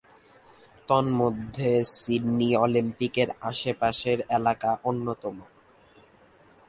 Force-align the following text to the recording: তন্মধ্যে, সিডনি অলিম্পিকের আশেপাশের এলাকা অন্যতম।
তন্মধ্যে, 0.89 1.69
সিডনি 1.95 2.49
অলিম্পিকের 2.55 3.29
আশেপাশের 3.41 4.19
এলাকা 4.29 4.71
অন্যতম। 4.83 5.35